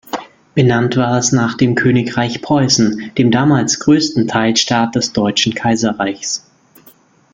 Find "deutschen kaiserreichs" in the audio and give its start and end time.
5.13-6.43